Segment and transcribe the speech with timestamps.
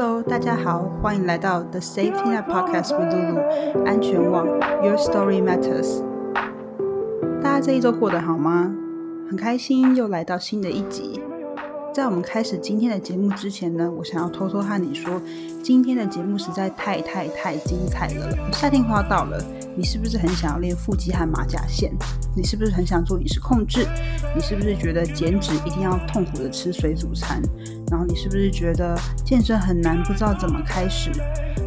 [0.00, 4.46] Hello，大家好，欢迎来到 The Safety Net Podcast with Lulu 安全网
[4.80, 6.04] Your Story Matters。
[7.42, 8.72] 大家这一周过得好吗？
[9.28, 11.20] 很开心又来到新的一集。
[11.92, 15.20] 在我们开始今天的节目之前呢，我想要偷偷和你说，
[15.64, 18.32] 今天的节目实在太太太精彩了。
[18.52, 19.44] 夏天快要到了，
[19.78, 21.92] 你是不是很想要练腹肌和马甲线？
[22.34, 23.86] 你是不是很想做饮食控制？
[24.34, 27.40] 你是不是觉得减脂一定要痛苦的吃水煮餐？
[27.88, 31.12] 然后你是不是觉得健身很难，不知道怎么开始？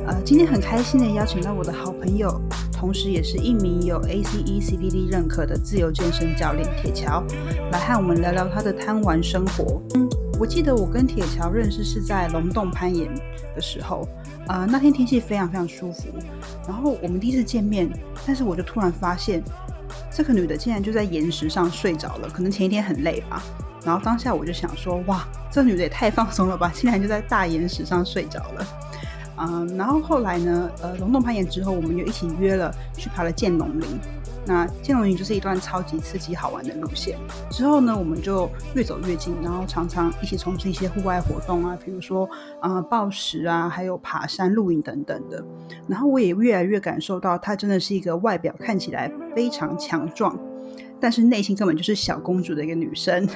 [0.06, 2.30] 呃，今天很开心的邀请到我的好朋友，
[2.74, 7.24] 同时也是一名有 ACE CPD 认可的自由健身教练铁桥，
[7.72, 9.82] 来和我们聊聊他的贪玩生活。
[9.96, 13.08] 嗯，我记得我跟铁桥认识是在龙洞攀岩
[13.56, 14.06] 的时候，
[14.52, 16.10] 呃，那天天气非常非常舒服，
[16.68, 17.90] 然后我们第一次见面，
[18.28, 19.42] 但是我就突然发现。
[20.14, 23.42] 这个女的竟然就在岩石上睡着了，可能前一天很累吧。
[23.86, 28.68] 然后当下我就想说，哇，这女的也太放松了吧，竟然就在大岩石上睡着了。
[29.38, 33.88] 嗯，然后后来呢，呃，龙洞攀岩之后，我们就一起约了去爬了剑龙林。
[34.46, 37.18] 那剑龙营就是一段超级刺激好玩的路线。
[37.50, 45.44] 之后呢，我们就越走越近，然后常常一起从事一些户外活动啊，比如说啊暴食啊，还有爬山、露营等等的。
[45.88, 50.38] 然后我也越来越感受到，她真的是一个外表看起来非常强壮，
[51.00, 53.28] 但是内心根本就是小公主的一个女生。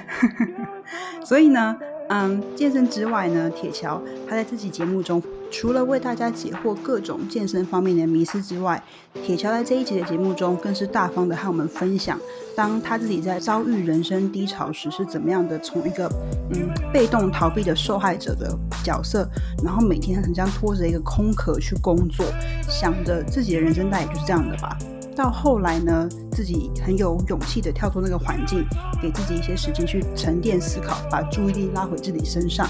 [1.24, 1.78] 所以呢。
[2.10, 8.82] 嗯，健身之外呢，铁桥他在这期节目中，除了为大家解惑各种健身方面的迷思之外，
[9.24, 12.20] 铁桥在这一集的节目中，更是大方的和我们分享，
[12.56, 16.08] 当他自己在遭遇人生低潮时，是怎么样的从一个
[16.54, 19.28] 嗯被动逃避的受害者的角色，
[19.64, 22.24] 然后每天很像拖着一个空壳去工作，
[22.70, 24.78] 想着自己的人生大概就是这样的吧。
[25.16, 28.66] 到后来呢，自己很有勇气的跳出那个环境，
[29.02, 32.68] 给自己一些时间去沉淀思考，把注意力拉回自己身上。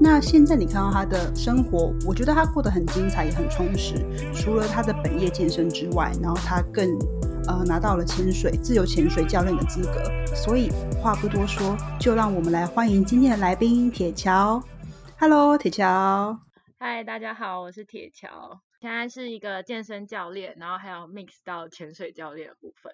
[0.00, 3.94] 那现在你看到他的生活，我觉得他过得很精彩，也很充实。
[4.34, 6.88] 除了他的本业健身之外，然后他更
[7.46, 10.02] 呃拿到了潜水自由潜水教练的资格。
[10.34, 10.70] 所以
[11.00, 14.60] 话不多说，就让我们来欢迎今天的来宾铁桥。
[15.20, 16.38] Hello，铁桥。
[16.78, 18.60] 嗨，大家好，我是铁桥。
[18.82, 22.92] 现在是一个健身教练，然后还有 mix 到潜水教练的部分。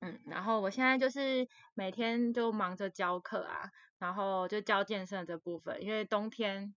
[0.00, 5.82] 嗯，然后我现在就是每天就忙着教课啊，然后就教健身的这部分。
[5.82, 6.74] 因为冬天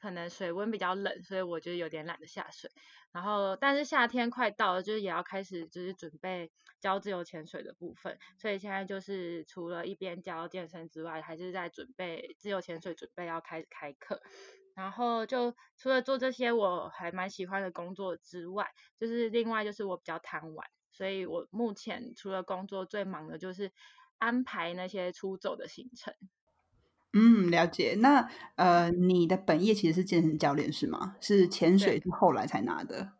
[0.00, 2.70] 可能水温比较冷，所以我就有点懒得下水。
[3.12, 6.50] 然后，但是夏天快到了，就是也要开始就是准备
[6.80, 8.18] 教自由潜水的部分。
[8.38, 14.20] 所以现在就是除了一边教健身之外，还是在准备自由潜水，准备要开始开课。
[14.74, 23.70] 然后就除了做这些我还蛮喜欢的工作之外，就是另外就是我比较贪玩，所以我目前除了工作最忙的就是
[24.16, 26.14] 安排那些出走的行程。
[27.12, 27.96] 嗯，了解。
[27.98, 31.16] 那呃，你的本业其实是健身教练是吗？
[31.20, 33.12] 是潜水是后来才拿的？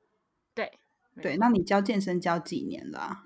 [0.55, 0.79] 对
[1.21, 1.37] 对。
[1.37, 3.25] 那你教健身教几年了？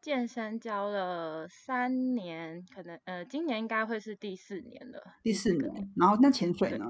[0.00, 5.00] 健身教了三年，可能呃，今年应该会是第四年了。
[5.22, 5.92] 第四年。
[5.96, 6.86] 然后那潜水呢？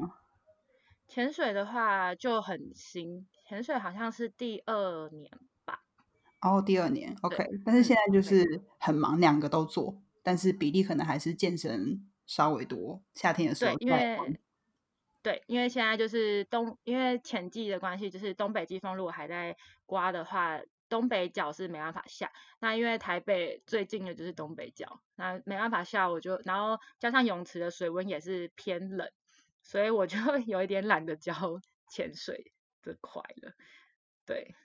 [1.09, 5.31] 潜水的话就很新，潜水好像是第二年
[5.67, 5.81] 吧。
[6.41, 7.47] 哦，第二年，OK。
[7.67, 13.03] 但是现在就是很忙，两个都做，但是比例可能还是健身稍微多。
[13.15, 14.41] 夏天的时候，对，因为
[15.23, 19.57] 对，因为现在就是东，因为前季的关系，就是东北季风如果还在
[19.87, 22.33] 刮的话，东北角是没办法下。
[22.59, 29.11] 那因为台北最近的就是东北角，那没办法下，我就然后加上泳池的水温也是偏冷。
[29.65, 30.17] 所以我就
[30.49, 31.33] 有一点懒得教
[31.89, 33.53] 潜水这块了，
[34.27, 34.57] 对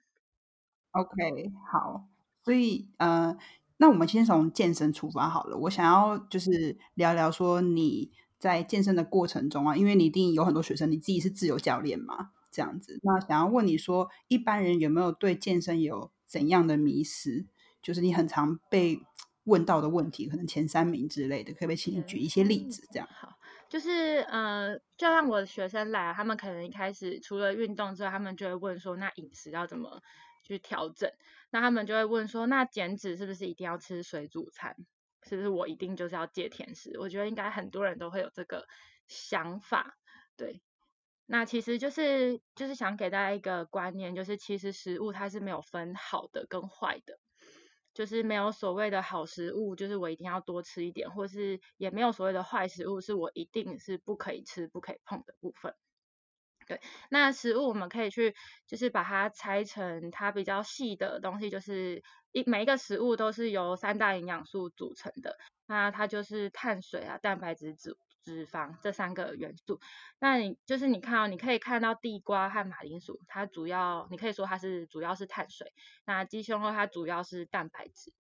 [0.90, 2.08] ，OK，好，
[2.44, 3.38] 所以呃，
[3.78, 5.58] 那我们先从健身出发好了。
[5.58, 13.00] 我想要就是聊聊说你在健身的过程中啊，因为你一定有很多学生，你自己是自由教练嘛，这样子。
[13.04, 17.46] 那想要问你说，一般人有没有对健身有怎样的迷失？
[17.82, 19.02] 就是你很常被
[19.46, 22.86] 问到的问题，可能前三名之类的，可不可以请你举一些例子？
[22.92, 23.30] 这样好。
[23.70, 30.02] 就是呃，就让我的学生来，他们可能一开始除了运动之外，他们就会问说，那饮食要怎么
[30.44, 31.10] 去调整？
[31.50, 34.76] 那他们就会问说，那减脂是不是一定要吃水煮餐？
[35.24, 36.98] 是不是我一定就是要戒甜食？
[37.00, 38.66] 我觉得应该很多人都会有这个
[39.08, 39.98] 想法，
[40.36, 40.62] 对。
[41.26, 47.20] 那其实就是就是想给大家一个观念，就是其实食物它是没有分好的跟坏的。
[47.94, 55.74] 就是没有所谓的好食物，就是我一定要多吃一点，或是也没有所谓的坏食物，是我一定是不可以吃、不可以碰的部分。
[56.68, 58.36] 对，那食物我们可以去，
[58.68, 62.04] 就是把它拆成它比较细的东西，就是
[62.34, 69.80] 一每一个食物都是由三大营养素组成的，那它就是碳水啊、蛋白质、脂脂肪这三个元素。
[70.20, 75.72] 那你就是你看哦，你可以看到地瓜和马铃薯，它主要你可以说它是主要是碳水。
[76.06, 78.12] 那鸡胸肉它主要是蛋白质。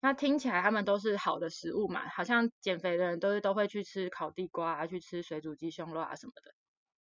[0.00, 6.54] 那听起来它们都是好的食物嘛，好像减肥的人都是都会去吃烤地瓜啊，去吃水煮鸡胸肉啊什么的。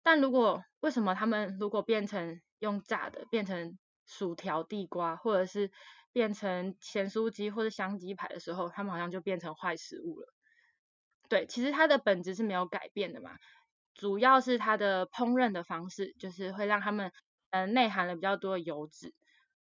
[0.06, 3.76] 但如果为什么他们如果变成用炸的，变成
[4.06, 5.72] 薯条地瓜，或者是
[6.12, 10.32] 变成咸酥鸡或者香鸡排的时候，他们好像就变成坏食物了？
[11.28, 13.32] 对，其实它的本质是没有改变的嘛，
[13.94, 17.10] 主要是它的烹饪的方式，就是会让他们
[17.50, 19.12] 嗯内含了比较多的油脂。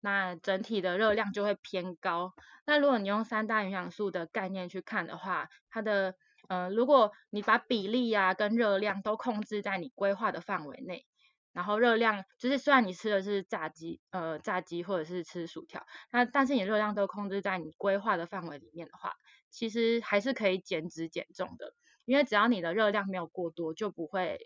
[0.00, 2.34] 那整体的热量就会偏高。
[2.66, 6.16] 那如果你用三大营养素的概念去看的话，它的
[6.54, 11.04] 呃，如果你把比例呀跟热量都控制在你规划的范围内，
[11.52, 19.14] 然后热量就是虽然你吃的是炸鸡，呃，炸鸡或者是吃薯条，那但是你热量都控制在你规划的范围里面的话，
[19.50, 21.74] 其实还是可以减脂减重的，
[22.04, 24.38] 因为只要你的热量没有过多，就不会。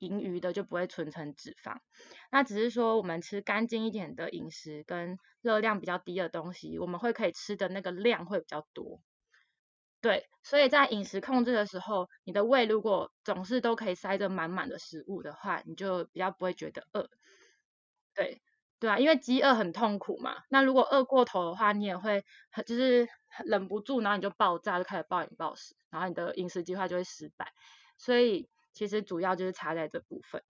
[0.00, 1.76] 盈余的就不会存成脂肪，
[2.30, 9.02] 那只是说我们吃干净一点的饮食跟热量比较低的东西，我们会可以吃的那个量会比较多。
[10.00, 17.08] 对，所以在饮食控制的时候，你的胃如果总是都可以塞着满满的食物的话，你就比较不会觉得饿。
[18.14, 18.40] 对，
[18.78, 20.36] 对啊，因为饥饿很痛苦嘛。
[20.48, 22.24] 那如果饿过头的话，你也会
[22.66, 23.08] 就是
[23.44, 27.52] 忍不住，然后你就爆炸，就开始暴饮暴食，然后你的饮食计划就会失败。
[27.98, 28.48] 所以。
[28.72, 30.40] 其实主要就是差在这部分。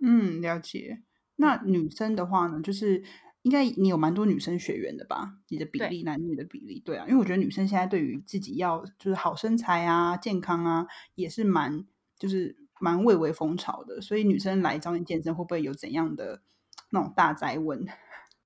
[0.00, 1.02] 嗯，了解。
[1.36, 3.02] 那女生的话呢，就是
[3.46, 5.36] 应该你有蛮多女生学员的吧？
[5.50, 7.06] 你的比例，男女的比例，对啊。
[7.06, 10.84] 因为我觉得女生现在对于自己要就是好身材啊、健康啊，
[11.14, 11.86] 也是蛮
[12.18, 14.00] 就是蛮蔚为风潮的。
[14.00, 16.42] 所以女生来找你健身，会不会有怎样的
[16.90, 17.86] 那种大灾问？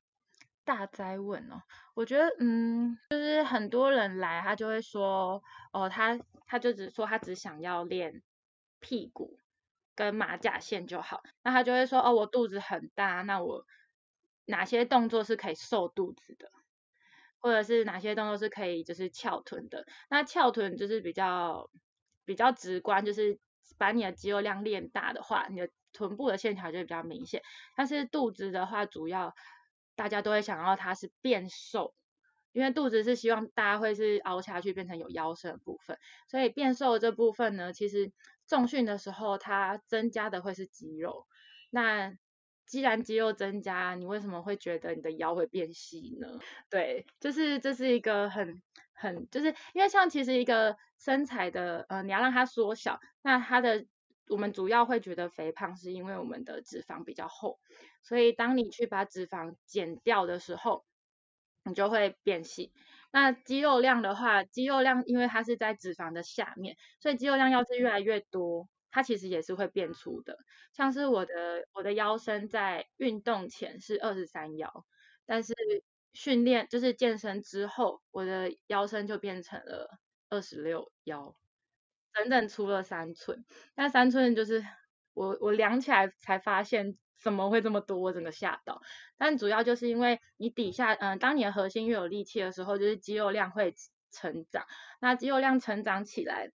[0.65, 1.63] 大灾问哦，
[1.95, 5.43] 我觉得嗯，就是很多人来，他就会说
[5.73, 8.23] 哦，他他就只说他只想要练。
[8.83, 9.39] 屁股
[9.95, 13.67] 跟马甲线就好，那他就会说哦，我肚子很大，那我
[14.47, 16.51] 哪些动作是可以瘦肚子的，
[17.39, 19.87] 或者是哪些动作是可以就是翘臀的？
[20.09, 21.71] 那翘臀就是比较
[22.25, 23.39] 比较直观，就是
[23.79, 27.43] 把你的肌肉量练大的话，你的臀部的线条就比较明显。
[27.77, 29.35] 但是肚子的话，主要
[29.95, 31.95] 大家都会想要它是变瘦。
[32.53, 35.97] 因为肚子是希望大家会是凹下去变成有腰身的部分，
[36.27, 38.11] 所以变瘦这部分呢，其实
[38.49, 41.29] 重训的时候它增加的会是肌肉。
[41.71, 42.13] 那
[42.71, 46.39] 既然肌肉增加，你为什么会觉得你的腰会变细呢？
[46.71, 48.63] 对，就是这是一个很
[48.93, 53.85] 很就是因为像其实一个身材的呃你要让它缩小，那它的
[54.29, 57.59] 我们主要会觉得肥胖是因为我们的脂肪比较厚，
[58.03, 60.85] 所以当你去把脂肪减掉的时候。
[61.63, 62.73] 你就会变细。
[63.13, 70.39] 那肌肉量的话，肌肉量因为它是在脂肪的下面，所以肌肉量要是越来越多，它其实也是会变粗的。
[70.73, 74.85] 像是我的我的腰身在运动前是二十三腰，
[75.27, 75.55] 但是
[76.13, 79.99] 训练就是健身之后，我的腰身就变成了
[80.29, 81.37] 二十六腰，
[82.13, 83.45] 整整粗了三寸。
[83.75, 84.65] 那三寸就是
[85.15, 86.99] 我我量起来才发现。
[87.23, 87.99] 怎么会这么多？
[87.99, 88.81] 我整个吓到。
[89.19, 93.75] 但主要就是因为你底下，嗯，当你的核心越有力气的时候，就是肌肉量会
[94.11, 94.65] 成长。
[95.03, 96.51] 那肌肉量成长起来，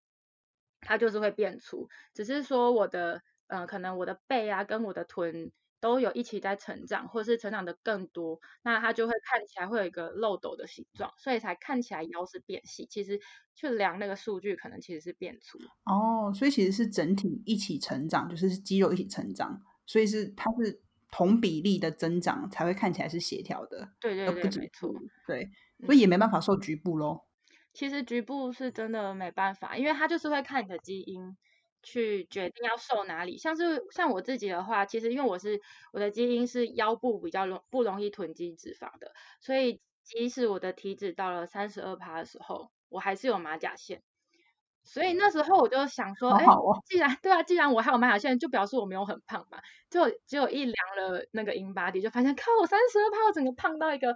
[0.86, 1.90] 它就是会变粗。
[2.14, 5.52] 只是说我的，呃，可能我的背啊跟我的臀
[5.82, 12.88] 都有一起在成长，或者是成长的更多，那它就会看起来会有一个漏斗的形状，所以才看起来腰是变细。
[12.90, 13.20] 其实
[13.54, 15.60] 去量那个数据，可能其实是变粗。
[15.84, 19.62] 哦，所以其实是整体一起成长，就是肌肉一起成长。
[19.86, 24.92] 所以是它是同比例的增长才会看起来是协调的，对对对，没错，
[25.28, 25.48] 对，
[25.86, 27.22] 所以也没办法瘦局部喽。
[27.76, 31.38] 其实局部是真的没办法，因为它就是会看你的基因
[31.84, 33.38] 去决定要瘦哪里。
[33.38, 35.62] 像是像我自己的话，其实因为我是
[35.94, 44.02] 我的基因是腰部比较容不容易囤积脂肪的，所以即使我的体脂到了三十二趴的时候，我还是有马甲线。
[44.86, 46.46] 所以那时候我就想说，哎，
[46.86, 49.60] 既然对啊，既然我还有马甲线，就表示我没有很胖嘛。
[49.90, 54.14] 就只有一量了那个 in body，就发现靠，我三十二胖，整个胖到一个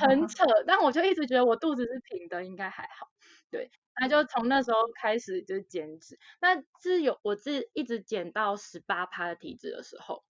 [0.00, 0.44] 很 扯。
[0.66, 3.08] 但我就一直觉得我肚子是平的，应该还好。
[3.50, 3.70] 对，
[4.00, 6.18] 那就从那时候开始就减脂。
[6.40, 10.22] 那自有我自一直减到十八趴的体脂的时候。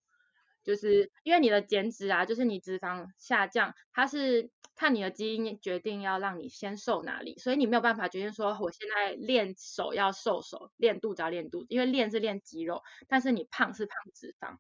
[0.67, 14.57] 就是因为你的减脂啊，就是你脂肪下降，它是看你的基因决定要让你先瘦哪里，所以你没有办法决定说我现在练手要瘦手，练肚子要练肚子，因为练是练肌肉，但是你胖是胖脂肪，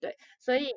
[0.00, 0.68] 对，所以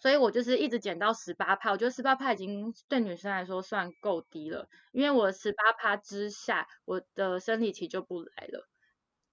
[0.00, 8.68] 所以我就是一直减到十八趴，我觉得十八趴已经对女生来说算够低了，因为我十八趴之下，我的生理期就不来了。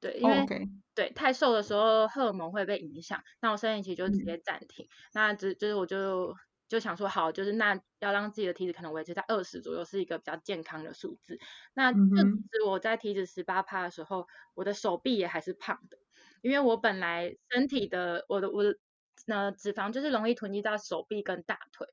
[0.05, 0.45] 对，因为
[0.93, 4.87] 对太瘦的时候荷尔蒙会被影响，那我生理期就直嗯接暂停。
[5.13, 6.35] 那只就是我就
[6.69, 11.39] 就想说，好，就是那要让自己的体脂可能维持在二十左右，是一个比较健康的数字。
[11.73, 15.97] 那就嗯哼其实我在体脂十八趴的时候，我的手臂也还是胖的，
[16.43, 18.77] 因为我本来身体的我的我的
[19.25, 21.87] 呃脂肪就是容易囤积到手臂跟大腿，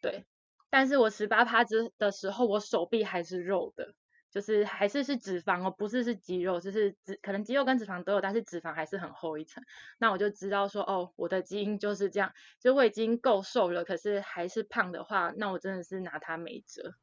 [0.00, 0.24] 对。
[0.70, 3.94] 但是我十八趴之的时候，我手臂还是肉的，
[4.34, 9.62] 就是还是是脂肪哦，不是是肌肉，就是脂可能肌肉跟脂肪都有，但是脂肪还是很厚一层。
[10.00, 16.94] 那我就知道说，哦，我的基因就是这样，就我已经够瘦了，可是还是胖的话，那我真的是拿它没辙。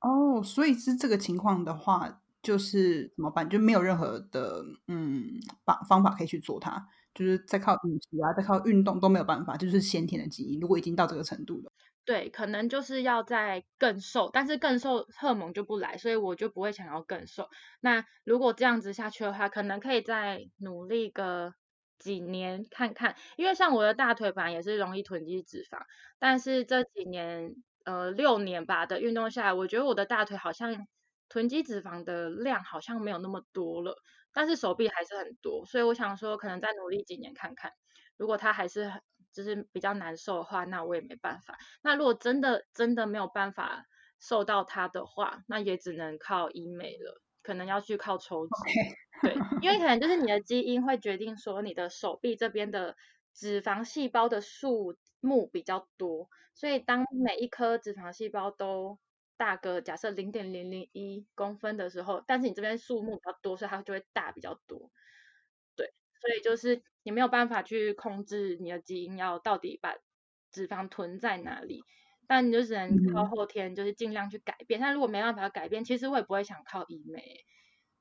[0.00, 3.48] 哦，所以是这个情况的话，就是怎么办？
[3.48, 5.24] 就没有任何的嗯
[5.64, 10.60] 方方法可以去做它，就是再靠饮食啊，再靠运动都没有办法，就是先天的基因。
[10.60, 11.72] 如果已经到这个程度了，
[12.06, 17.48] 对，可能就是要再更瘦，但是更瘦荷尔蒙就不来，所以我就不会想要更瘦。
[17.80, 21.52] 那如果这样子下去的话，可能可以再努力个
[21.98, 25.78] 几年看看，因为像我的大腿本来也是容易囤积脂肪，
[26.18, 27.54] 但是这几年
[27.84, 30.86] 呃六年吧的运动下来，我觉得我的大腿好像
[31.28, 33.94] 囤积脂肪的量好像没有那么多了，
[34.32, 37.70] 但是手臂还是很多，所以我想说可能再努力几年看看，
[38.16, 39.00] 如果它还是很
[39.32, 41.58] 就是比较难受的话，那我也没办法。
[41.82, 43.86] 那如果真的真的没有办法
[44.18, 48.52] 受到它的话，那也只能靠医美了，可能要去靠抽脂。
[49.22, 52.96] 对，因为可能就是你的基因会决定说你的手臂这边的
[53.34, 58.98] 脂肪细胞的数目比较多，所以当每一颗脂肪细胞都
[59.36, 64.90] 大个假设零点零零一公分的时候，但是你这边数目比较多，所以它就会大比较多。
[65.76, 69.96] 对，所以就是你没有办法去控制你的基因要到底把
[70.50, 71.82] 脂肪囤在哪里，
[72.26, 74.80] 但你就只能靠嗯后天，就是尽量去改变。
[74.80, 77.22] 但如果没办法改变，其实我也不会想靠医美，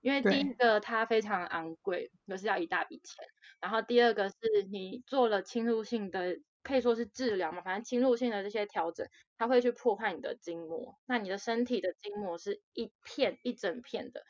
[0.02, 3.26] 因为第一个它非常昂贵，就是要一大笔钱，
[3.62, 4.36] 然后第二个是
[4.72, 14.24] 你做了侵入性的，可以说是治疗嘛，反正侵入性的这些调整，它会去破坏你的筋膜，那你的身体的筋膜是一片一整片的。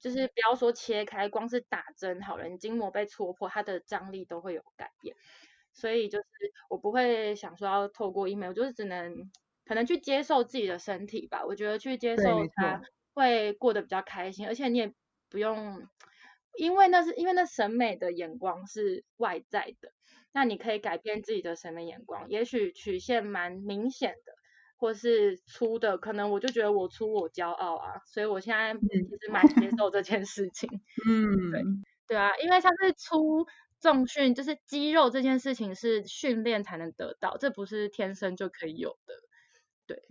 [0.00, 5.14] 就是不要说切开，光是打针好了，你筋膜被戳破，它的张力都会有改变。
[5.72, 6.24] 所以就是
[6.68, 9.30] 我不会想说要透过医美，我就是只能
[9.64, 11.44] 可能去接受自己的身体吧。
[11.46, 12.80] 我觉得去接受它
[13.14, 14.92] 会过得比较开心，而且你也
[15.28, 15.86] 不用，
[16.58, 19.92] 因为那是因为那审美的眼光是外在的，
[20.32, 24.39] 那你可以改变自己的审美眼光，也许曲线蛮明显的。
[24.80, 30.68] 或是粗的，可能我就觉得我粗我骄傲啊，所以我现在其实蛮接受这件事情。
[31.06, 31.62] 嗯，对
[32.08, 33.46] 对啊，因为像是粗
[33.78, 39.14] 重训，就是肌肉这件事情是训练才能得到，这不是天生就可以有的。
[39.86, 40.02] 对，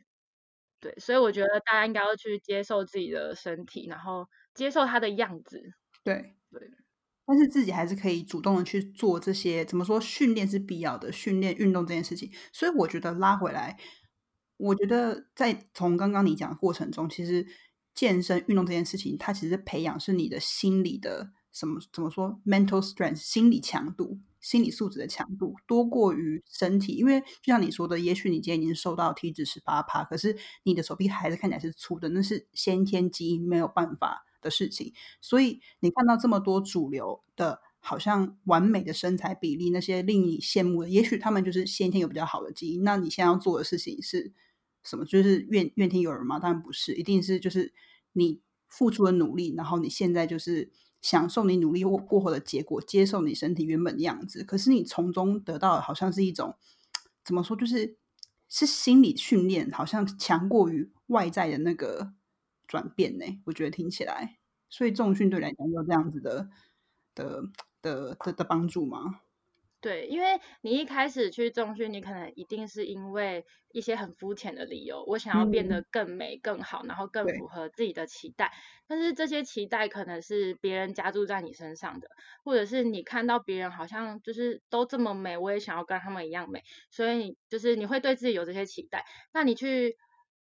[0.80, 5.74] 对，所以我觉得大家应该要去接受自己的身体，然后接受它的样子。
[6.04, 6.62] 对对。
[7.26, 10.02] 但是自己还是可以主动的去做这些，怎么说？
[10.02, 12.32] 训练是必要的，训练运动这件事情。
[12.52, 13.78] 所以我觉得拉回来，
[14.60, 17.48] 我觉得在从刚刚你讲的过程中，其实
[17.96, 26.94] 健身运动这件事情，它其实培养是你的心理的什么怎么说？mental strength 心理强度、心理素质的强度多过于身体。
[26.94, 34.94] 因为就像你说的，也许你今天已经瘦到体脂十八趴，可是你的手臂还是看起来是粗的，那是先天基因没有办法的事情。
[35.22, 37.62] 所以你看到这么多主流的。
[37.82, 42.84] 好像完美的身材比例，那些令你羡慕的，也许他们就是先天有比较好的基因。
[42.84, 44.34] 那你现在要做的事情是
[44.84, 45.06] 什么？
[45.06, 46.40] 就是怨怨天尤人吗？
[46.40, 47.74] 当然不是，一定是就是
[48.14, 50.72] 你付出的努力，然后你现在就是
[51.02, 54.44] 享受你努力过过后的结果，接受你身体原本的样子。
[54.44, 56.56] 可是你从中得到好像是一种
[57.24, 57.56] 怎么说？
[57.56, 57.98] 就是
[58.48, 62.14] 是心理训练，好像强过于外在的那个
[62.68, 63.26] 转变呢。
[63.46, 66.50] 我觉得听起来，所以重训对来讲有这样子的
[67.14, 67.44] 的
[67.82, 69.22] 的的的帮助吗？
[69.82, 78.52] 对，因为你一开始去重训，你可能一定是因为一些很肤浅的理由，我想要变得嗯更美、更好，然后更符合自己的期待。
[78.88, 82.10] 但是这些期待可能是别人加注在你身上的，
[82.44, 89.06] 或者是你看到别人好像就是都这么美，我也想要跟他们一样美，所以你就是你会对自己有这些期待。
[89.32, 89.96] 那你去，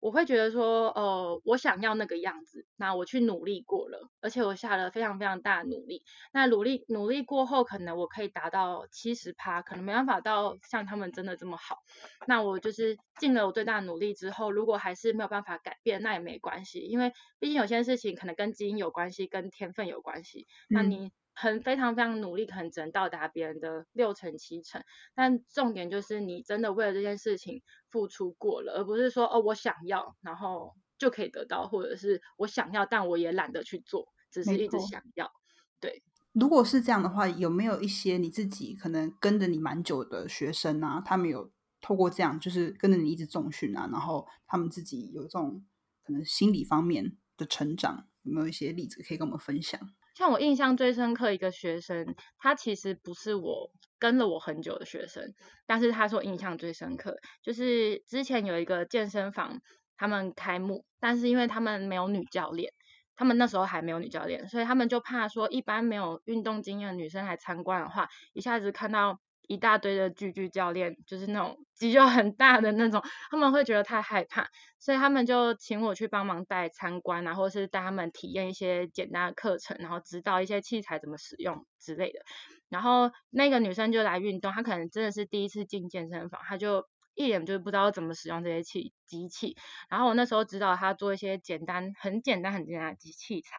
[0.05, 6.03] 我会觉得说，呃，我想要那个样子，那我去努力过了，而且我下了非常非常大的努力。
[6.31, 11.79] 那努力努力过后，可能我可以达到七十趴，可能没办法到像他们真的这么好。
[12.27, 20.45] 那我就是尽了我最大的努力之后，如果还是没有办法改变，那也没关系，因为毕竟有些事情可能跟基因有关系，跟天分有关系。
[20.69, 24.81] 那嗯你很非常非常努力，可能只能到达别人的六成七成，
[25.13, 27.61] 但重点就是你真的为了这件事情
[27.91, 35.29] 付出过了，而不是说哦我想要，然后就可以得到，或者是我想要，但我也懒得去做，只是一直想要。
[35.81, 36.01] 对
[36.31, 41.51] 如果是这样的话，有没有一些你自己可能跟着你蛮久的学生啊，他们有
[41.81, 45.65] 透过这样，就是跟着你一直重训啊，然后他们自己有这种
[46.03, 49.79] 可能心理方面的成长，有没有一些例子可以跟我们分享？
[50.15, 53.69] 像我印象最深刻一个学生，他其实不是我
[53.99, 55.35] 跟了我很久的学生，
[55.67, 59.59] 但是他说印象最深刻，就是之前有一个健身房，
[59.97, 62.71] 他们开幕，但是因为他们没有女教练，
[63.15, 69.19] 他们那时候还没有女教练，所以他们就怕说一般没有运动经验的女生来参观的话，一下子看到。
[69.47, 74.47] 一大堆的巨巨教练，就是那种肌肉很大的那种，他们会觉得太害怕，
[74.79, 82.19] 所以他们就请我去帮忙带参观，然后是带他们体验一些简单的课程，然后指导一些器材怎么使用之类的。
[82.69, 89.55] 然后那个女生就来运动，她可能真的是第一次进健身房，她就一脸就是不知道怎么使用这些器机器。
[89.89, 93.55] 然后我那时候指导她做一些简单、很简单、很简单的机器材。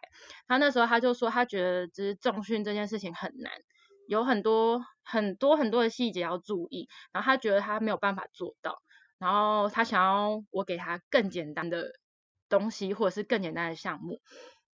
[0.49, 3.52] 她那时候她就说，她觉得就是重训这件事情很难。
[4.07, 8.83] 有很多很多很多的细节要注意，然后他觉得他没有办法做到，
[9.19, 11.93] 然后他想要我给他更简单的
[12.49, 14.21] 东西，或者是更简单的项目。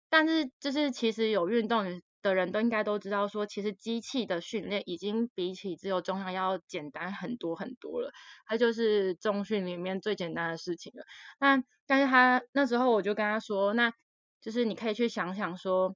[0.10, 8.12] 但是就是其实有运动的人都应该都知道，说其实机器的训练已经比起自由重量要简单很多很多了，
[8.46, 11.04] 它就是中训里面最简单的事情了。
[11.40, 13.92] 那但是他那时候我就跟他说，那
[14.42, 15.96] 就是你可以去想想说。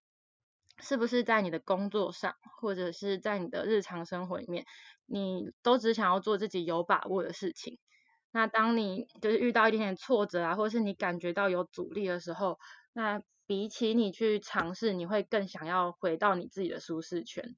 [0.79, 4.65] 是不是在你的工作上，或者是在你的日常生活里面，
[5.05, 7.79] 你都只想要做自己有把握的事情？
[8.31, 12.59] 那当你就是遇到一点点挫折啊，或者是你感觉到有阻力的时候，
[12.93, 17.55] 那比起你去尝试，你会更想要回到你自己的舒适圈。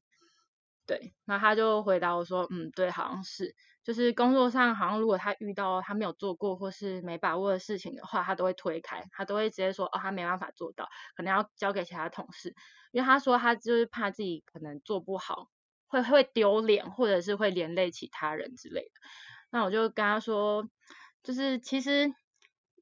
[0.85, 3.55] 对，那他就回答我说，嗯，对，好像是，
[3.87, 12.53] 就是工作上好像如果他遇到他没有做过或是没把握的事情的话，他都会推开，他都会直接说，哦，他没办法做到，可能要交给其他同事，
[12.91, 15.47] 因为他说他就是怕自己可能做不好，
[15.87, 18.91] 会会丢脸，或者是会连累其他人之类的。
[19.51, 20.67] 那我就跟他说，
[21.23, 22.13] 就是其实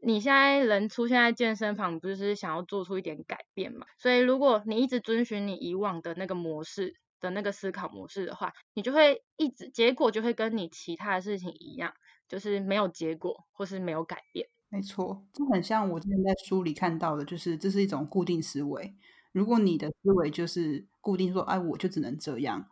[0.02, 3.86] 你现在人出现在健身房，不是想要做出一点改变嘛？
[4.00, 6.96] 所以如果你一直遵循你以往的那个模式。
[7.20, 11.94] 的那个思考模式的话，你就会一直结果就会跟你其他的事情一样，
[12.28, 14.48] 就是没有结果或是没有改变。
[14.70, 18.96] 没错，这很像我之前在书里看到的，就是这是一种固定思维。
[19.32, 22.68] 如果你的思维就是固定说，哎，我就只能这样，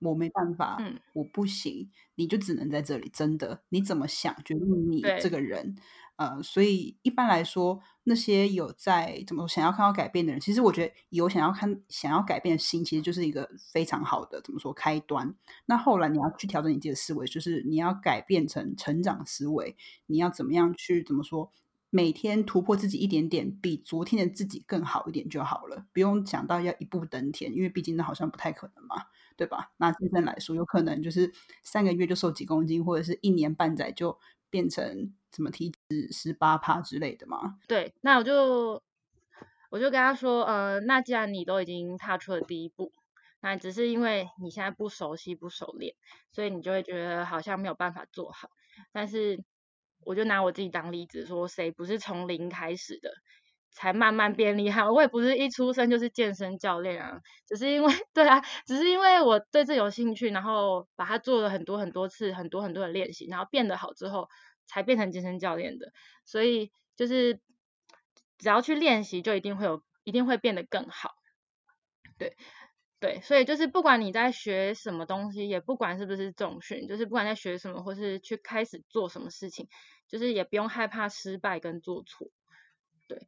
[0.00, 3.08] 我没办法，嗯，我不行，你就只能在这里。
[3.08, 5.76] 真的，你怎么想决定你这个人。
[6.20, 15.34] 呃，所以一般来说，那些有在怎么想要看到改变的人，其实我觉得有想要看、想要改变的心，其实就是一个非常好的怎么说开端。
[15.64, 21.50] 那后来你要去调整你自己的思维，就是你要改变成成长思维，你要怎么样去怎么说，
[21.88, 29.04] 每天突破自己一点点，比昨天的自己更好一点就好了，不用想到要一步登天，因为毕竟那好像不太可能嘛，
[29.38, 29.72] 对吧？
[29.78, 34.18] 拿健身来说，有可能就是三个月就瘦几公斤，或者是一年半载就
[34.50, 35.14] 变成。
[35.32, 37.56] 什么体脂十八帕之类的吗？
[37.68, 38.82] 对，那我就
[39.70, 42.92] 我就跟他说，呃，那既然你都已经踏出了第一步，
[43.38, 45.94] 那只是因为你现在不熟悉、不熟练，
[46.32, 48.50] 所以你就会觉得好像没有办法做好。
[48.90, 49.44] 但是
[50.00, 53.12] 我就拿我自己当例子，说谁不是从零开始的，
[53.70, 54.88] 才慢慢变厉害？
[54.88, 64.28] 我也不是一出生就是健身教练啊，只是因为 对啊，只是因为我对这有兴趣，然后把它做了很多很多次，很多很多的练习，然后变得好之后。
[64.72, 65.92] 才变成健身教练的，
[66.24, 67.40] 所以就是
[68.38, 71.10] 只要去练习，就一定会有，一定会变得更好。
[72.18, 72.36] 对，
[73.00, 79.66] 对，所以就是不管你在学什么东西，也不管是不是重训，就是不管在学什么，或是去开始做什么事情，
[80.06, 82.28] 就是也不用害怕失败跟做错。
[83.08, 83.18] 对，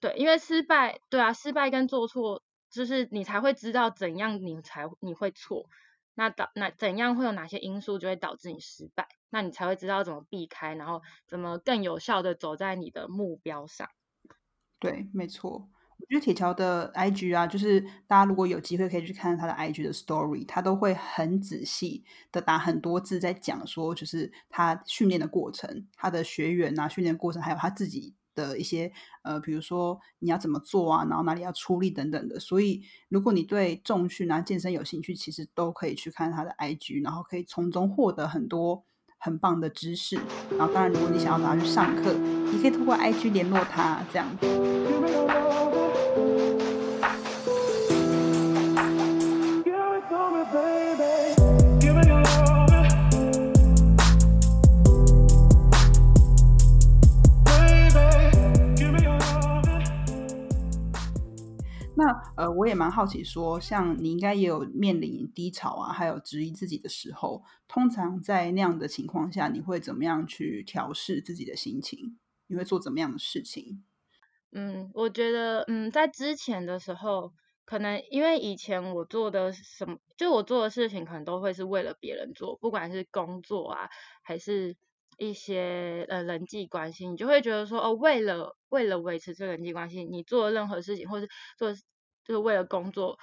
[0.00, 5.66] 对，因为失败，对啊，失败跟做错，就是你才会知道怎样你才你会错。
[6.14, 9.06] 那导那怎样会有哪些因素就会导致你失败？
[9.30, 13.88] 那你才会知道怎么避开，然后怎么更有效的走在你的目标上。
[14.78, 15.68] 对，没错。
[15.98, 28.14] 我觉得铁桥的 IG 啊，就是大家如果有机会可以去看他的 IG 的 Story，他都会很仔细的打很多字在讲说，就是他训练的过程，他的学员啊训练过程，还有他自己。
[28.34, 28.90] 的一些
[29.22, 32.38] 呃，比如说你要怎么做啊，然后哪里要出力等等的。
[32.40, 38.84] 所以，如果你对重训啊、健身有兴趣，其实都可以去看他的 IG，然后可以从中获得很多
[39.18, 40.16] 很棒的知识。
[40.58, 44.28] 然后，当然，如果你想要找他去上课，你可以通过 IG 联络他，这样。
[62.00, 72.18] 那呃，我也蛮好奇，说像你应该也有面临低潮啊，还有质疑自己的时候，通常在那样的情况下，你会怎么样去调试自己的心情？
[72.46, 73.84] 你会做怎么样的事情？
[74.52, 77.32] 嗯，我觉得，嗯，在之前的时候，
[77.64, 83.88] 可能因为以前我做的什么，就我做的事情，可能都会是为了别人做，不管是工作啊，
[84.22, 84.76] 还是
[85.20, 91.72] 一些呃人际关系，你就会觉得说，哦，为了为了维持这人际关系，你做任何事情，或是做
[92.24, 93.18] 就是为了工作，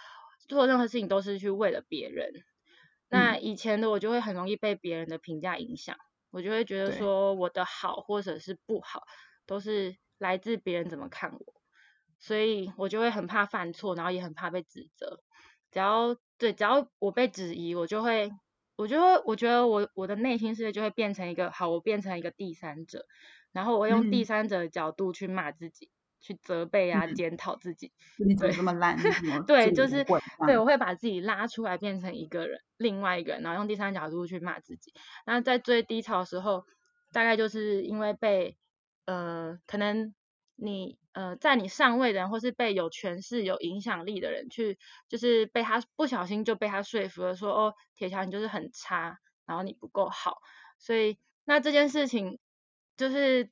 [0.48, 2.32] 做任何事情都是去为了别人。
[3.10, 5.98] 那以前的我就会很容易被别人的评价影响，
[6.30, 9.04] 我就会觉得说，我的好或者是不好，
[9.46, 9.98] 都是。
[10.20, 11.62] 来自别人怎么看我，
[12.18, 15.22] 所以我就会很怕犯错，然后也很怕被指责。
[15.70, 18.32] 只要对，只要我被质疑，我就会，
[18.78, 23.06] 我就会，我觉得我我的内心世界就会变成一个好，我变成一个第三者，
[23.52, 25.90] 然后我用第三者的角度去骂自己，
[26.22, 27.92] 去责备啊，检讨自己。
[28.26, 28.98] 你怎么这么烂？
[29.46, 30.06] 对，就是
[30.46, 34.94] 对，我会把自己拉出来，变成一个人，另外一个人，然后用第三角度去骂自己。
[35.26, 36.64] 那在最低潮的时候，
[37.12, 38.56] 大概就是因为被。
[39.10, 40.14] 呃，可能
[40.58, 50.38] 你呃，在你上位的人，或是被有权势、有影响力的人去，就是被他不小心就被他说服了，说哦，铁桥你就是很差，然后你不够好，
[50.80, 52.40] 所以那这件事情
[52.98, 53.50] 就是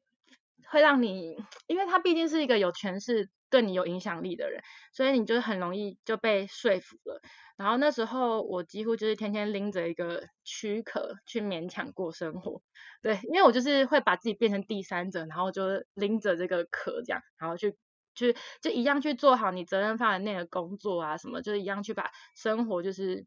[0.68, 1.38] 会让你，
[1.68, 7.22] 因为他毕竟是一个有权势、对你有影响力的人，所以你就很容易就被说服了。
[7.56, 12.62] 然后那时候我几乎就是天天拎着一个躯壳去勉强过生活，
[13.02, 15.64] 对，因为我就是会把自己变成第三者，然后就
[15.94, 17.78] 拎着这个壳这样，然后去
[18.14, 23.26] 去就一样去做好你责任范围内的工作啊什么，就是一样去把生活就是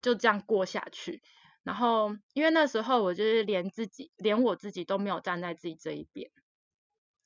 [0.00, 1.20] 就这样过下去。
[1.62, 6.30] 然后因为那时候我就是连自己连我自己都没有站在自己这一边。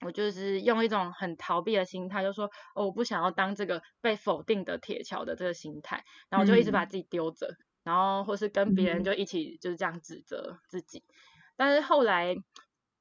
[0.04, 11.02] 我就是用一种很逃避的心态，就说哦，我不想要当这个被否定的铁桥的这个心态，然后我就一直把自己丢着，然后或是跟别人就一起就是这样指责自己。
[11.56, 12.36] 但是后来，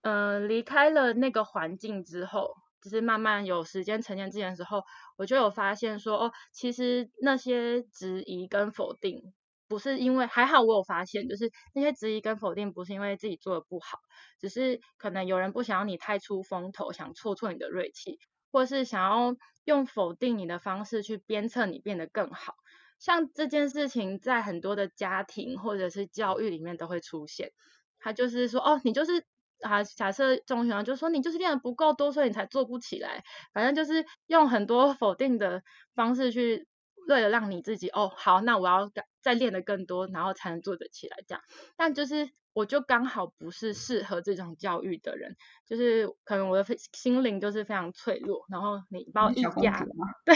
[0.02, 4.84] 嗯，离开了那个环境之后，就是慢慢有时间沉淀自己的时候，
[5.18, 9.34] 我就有发现说，哦，其实那些质疑跟否定。
[9.68, 14.00] 不是因为还好，我有发现，就是那些质疑跟否定，不是因为自己做的不好，
[14.40, 18.20] 只是可能有人不想要你太出风头，想挫挫你的锐气，
[18.52, 22.54] 或是想要用否定你的方式去鞭策你变得更好。
[23.00, 27.52] 像这件事情，在很多的家庭或者是教育里面都会出现。
[28.00, 29.26] 他就是说，哦，你就是
[29.62, 33.24] 啊，假设中学就说你就是练的不够多，所以你才做不起来。
[33.54, 35.64] 反正就是用很多否定的
[35.96, 36.68] 方式去。
[37.08, 41.44] 为了让你自己哦好，那我要改再练的更多，然后才能做得起来这样。
[41.76, 45.36] 但就是我就刚好不是适合这种教育的人，
[45.66, 49.84] 就是可能我的心灵就是非常脆弱，然后你把我一压，
[50.26, 50.36] 对，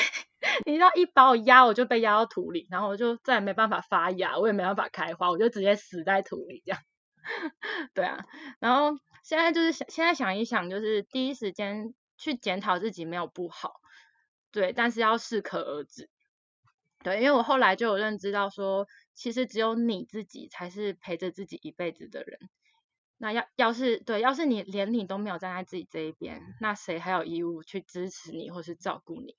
[0.66, 6.82] 你要一把我压，我就被压到土里，然后我就再也没办法发芽，我也没办法开花，我就直接死在土里这样。
[7.94, 8.26] 对啊，
[8.60, 13.74] 然后现在就是想现在想一想，就是第一时间去检讨自己没有不好，
[14.52, 16.10] 对，但是要适可而止。
[17.02, 22.38] 对，因为我后来就有认知到说，其实只有你自己才是陪着自己一辈子的人。
[23.18, 29.38] 那要要是对，要是你连你都没有站在自己这一边，那谁还有义务去支持你或是照顾你？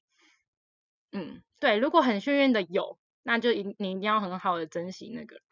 [1.13, 5.43] 嗯，对，如果很幸运的有，那就一你一定要很好的珍惜那个。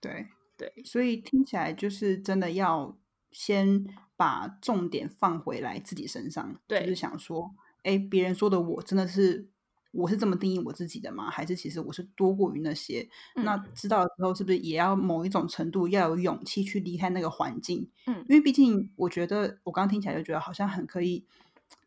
[0.00, 2.96] 对对，所以听起来就是真的要
[3.32, 3.84] 先
[4.16, 9.48] 把重点放回来自己身上，就是想说，哎，别人说的我真的是。
[9.92, 11.28] 我是这么定义我自己的吗？
[11.28, 13.08] 还是其实我是多过于那些？
[13.34, 17.90] 那知道了之后，是不是也要某一种程度要有勇气去离开那个环境？
[18.06, 21.24] 嗯，因为毕竟我觉得我刚刚听起来就觉得好像很可以，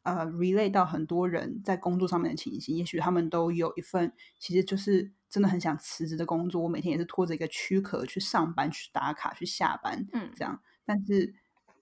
[0.01, 2.75] 呃，relate 到很多人在工作上面的情形。
[2.75, 6.61] 也许他们都有一份其实就是真的很想辞职的工作。
[6.61, 10.61] 我每天也是拖着一个躯壳去上班、去打卡、去下班，嗯，这样。
[10.85, 11.33] 但是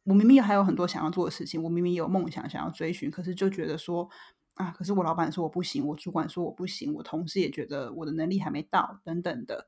[0.04, 4.08] 我明明还有很多想要做的事情，我明明有梦想想要追寻，可是就觉得说。
[4.56, 4.72] 啊！
[4.72, 9.68] 可是我老板说我不行，我主管说我不行，我同事也觉得我的能力还没到，等等的。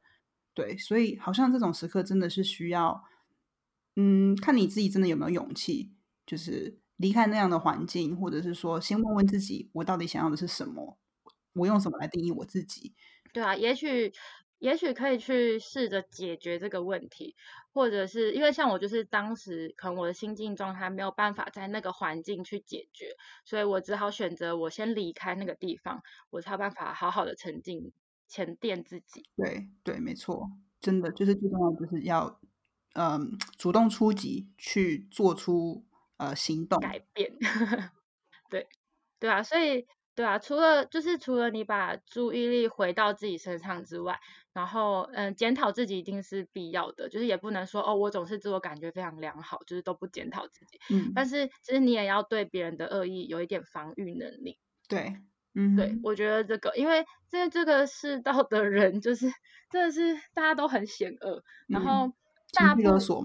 [0.54, 3.04] 对，所以好像这种时刻真的是需要，
[3.96, 5.92] 嗯，看你自己真的有没有勇气，
[6.26, 10.98] 就是离开那样的环境，或者是说先问问自己，我到底想要的是什么？
[11.54, 12.94] 我用什么来定义我自己？
[13.32, 14.14] 对啊，也许。
[14.64, 17.36] 也许可以去试着解决这个问题，
[17.74, 23.08] 或者是因为像我就是当时可能我的心境状态没有办法在那个环境去解决，
[23.44, 27.92] 所以我只好选择我先离开那个地方，我才有办法好好的沉浸
[28.30, 29.26] 沉淀自己。
[29.36, 30.50] 对对，没错，
[30.80, 32.40] 真的就是最重要就是要
[32.94, 35.84] 嗯主动出击去做出
[36.16, 37.38] 呃行动改变。
[38.50, 38.66] 对
[39.20, 44.18] 对啊，所以对啊，除了就是除了你把注意力回到自己身上之外，
[44.54, 50.80] 然后嗯，检讨自己一定是必要的，就是也不能说哦，我总是自我感觉非常良好，就是都不检讨自己。
[50.90, 54.60] 嗯，但是其实你也要对别人的恶意有一点防御能力。
[54.88, 55.16] 对，
[55.56, 59.28] 嗯，对，我觉得这个，因为这这个世道的人，就是
[59.72, 62.14] 真的是大家都很险恶，然后
[62.54, 62.82] 大部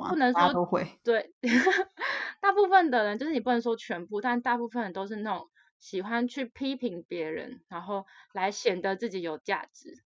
[0.08, 1.34] 不能说都会，对，
[2.40, 5.48] 大部分的人就是你不能说全部，但大部分人都是那种。
[5.80, 10.02] 喜欢去批评别人，然后来显得自己有价值，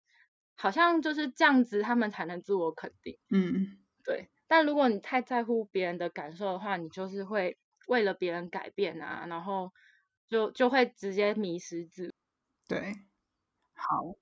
[0.61, 3.19] 好像就是这样子，他们才能自我肯定。
[3.31, 4.29] 嗯，对。
[4.49, 9.73] 但如果你太在乎别人的感受的话，你就是会为了别人改变啊，然后
[10.29, 12.13] 就就会直接迷失自。
[12.69, 12.95] 对，
[13.75, 14.17] 好，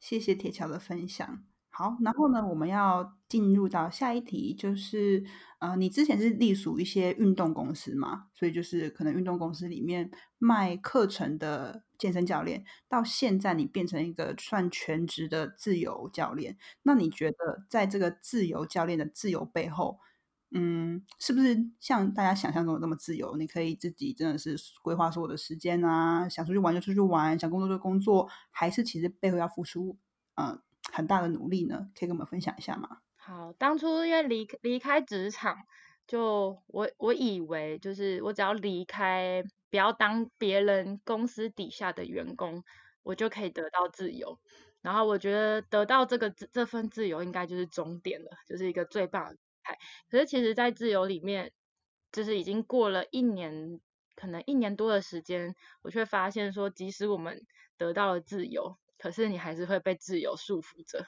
[0.00, 1.49] 谢谢铁桥的分享。
[1.80, 5.24] 好，然后呢，我们要进入到下一题，就是
[5.60, 19.98] 呃，你之前是隶属一些运动公司嘛，所以就是可能运动公司里面卖课程的健身教练，到现在你变成一个算全职的自由教练，那你觉得在这个自由教练的自由背后，
[20.50, 23.38] 嗯，是不是像大家想象中的那么自由？
[23.38, 29.96] 你可以自己真的是规划所有的时间啊，想出去玩就出去玩，想工作就工作，还是其实背后要付出，
[30.34, 30.60] 嗯？
[30.92, 33.00] 很大的努力呢，可以跟我们分享一下吗？
[33.16, 35.56] 好，当初因为离离开职场，
[36.06, 42.64] 就我我以为就是我只要离开，不要当别人公司底下的员工，
[43.02, 44.38] 我就可以得到自由。
[44.80, 49.76] 然后我觉得得到这个这份自由应该就是终点了，就是一个最棒的态。
[50.08, 51.52] 可是其实，在自由里面，
[52.10, 53.78] 就是已经过了一年，
[54.16, 58.78] 可能一年多的时间，我却发现说，即使我们得到了自由。
[59.00, 61.06] 可是你还是会被自由束缚着，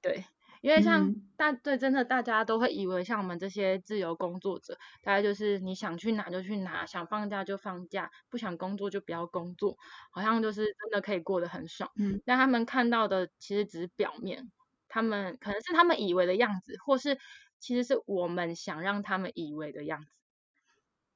[0.00, 0.24] 对，
[0.62, 9.76] 因为像大对真的大家都会以为像我们这些自由工作者，大概就是你想去哪就去哪，想放假就放假，不想工作就不要工作，
[10.12, 11.90] 好像就是真的可以过得很爽。
[11.96, 14.52] 嗯，但他们看到的其实只是表面，
[14.88, 17.18] 他们可能是他们以为的样子，或是
[17.58, 20.06] 其实是我们想让他们以为的样子。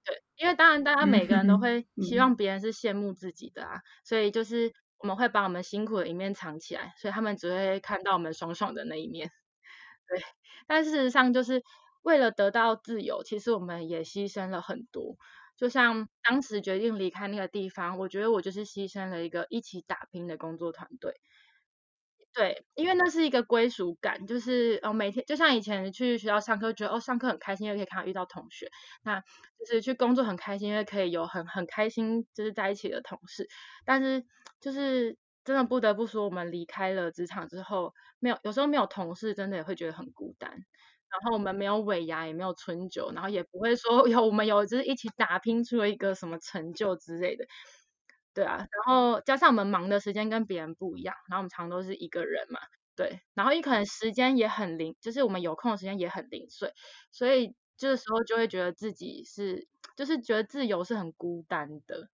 [0.05, 4.73] 对，因为当然大家每个人都 会希望别人是羡慕自己的啊，所以就是。
[5.03, 9.31] 我们会把我们辛苦的一面藏起来，所以他们只会看到我们爽爽的那一面。
[10.09, 10.23] 对，
[10.69, 11.63] 但事实上就是
[12.03, 15.17] 为了得到自由，其实我们也牺牲了很多。
[15.57, 21.21] 就像当时决定离开那个地方，我觉得我就是牺牲了一个一起打拼的工作团队。
[22.35, 28.67] 对，因为那是一个归属感，就是哦，每天就像以前去学校上课，觉得哦上课很开心，因为可以看到遇到同学；
[29.05, 29.21] 那
[29.59, 33.47] 就是去工作很开心，因为可以有很很开心就是在一起的同事。
[33.85, 34.25] 但是
[34.61, 40.51] 就是真的不得不说，我们离开了职场之后，没有有时候没有同事，真的也会觉得很孤单。
[40.53, 47.45] 然后我们没有尾牙，也没有春酒，然后也不会说 有我们有就是一起打拼出了一个什么成就之类的。
[48.35, 52.61] 对啊，然后加上我们忙的时间跟别人不一样，然后我们常都是一个人嘛，
[52.97, 56.73] 对，然后也可能时间也很零，就是我们有空的时间也很零碎，
[57.11, 59.67] 所以这个时候就会觉得自己是，
[59.97, 62.09] 就是觉得自由是很孤单的。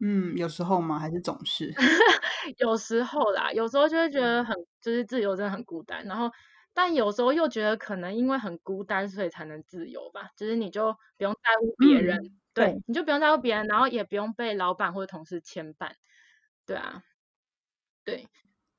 [0.00, 0.98] 嗯，有时候吗？
[0.98, 1.72] 还是总是？
[2.58, 6.30] 有时候啦，有时候就会觉得很，就是自由真的很孤单，然后
[6.74, 12.38] 但有时候又觉得可能因为很孤单，所以才能自由吧，就是你就不用在乎别人。
[12.56, 15.90] 对，你就不用在乎别人，然后也不用被老板或者同事牵绊，
[16.64, 17.02] 对啊，
[18.02, 18.26] 对，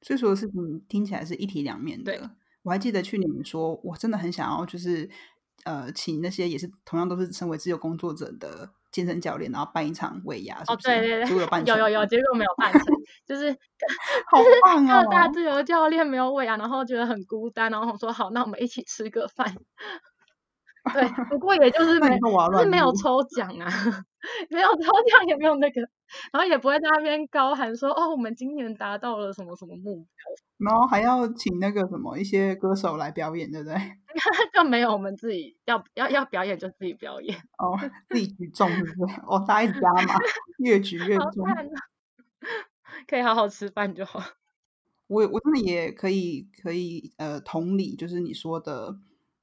[0.01, 2.31] 所以说的事情听起来是一体两面的。
[2.63, 5.07] 我还记得去年说，我真的很想要，就是
[5.63, 12.81] 呃，请那些也是同样都是身为自由工作者的健身教练，然后办一场尾牙，哦，对对对，有办有有有，结果没有办成，
[13.27, 13.51] 就是
[14.31, 19.55] 好棒哦，大自由教练没有尾牙，然后觉得很孤单，然后我说好，那我们一起吃个饭。
[20.93, 22.07] 对，不过也就是没，
[22.59, 23.69] 是 没有抽奖啊，
[24.49, 25.81] 没有抽奖，也没有那个，
[26.31, 33.75] 然后也不会在那边高喊说，哦，我们今年达到了什么什么目标，然后还要请那个什么一些歌手来表演，对不对？
[34.53, 37.77] 就没有，我们自己要要要表演就自己表演，哦，
[38.09, 39.21] 自己举重是不是？
[39.27, 40.19] 哦，大家加嘛，
[40.59, 41.45] 越举越重，
[43.07, 44.21] 可以好好吃饭就好。
[45.07, 48.97] 我我真的也可以可以呃同理，就是你说的。